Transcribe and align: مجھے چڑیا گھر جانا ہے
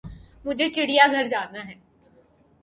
مجھے 0.45 0.67
چڑیا 0.75 1.05
گھر 1.13 1.25
جانا 1.31 1.61
ہے 1.67 1.75